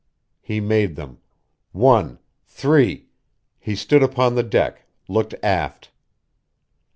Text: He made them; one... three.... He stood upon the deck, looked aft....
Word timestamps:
He 0.41 0.59
made 0.59 0.95
them; 0.95 1.19
one... 1.73 2.17
three.... 2.47 3.09
He 3.59 3.75
stood 3.75 4.01
upon 4.01 4.33
the 4.33 4.41
deck, 4.41 4.87
looked 5.07 5.35
aft.... 5.43 5.91